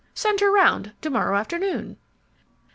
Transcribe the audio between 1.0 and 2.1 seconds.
to morrow afternoon."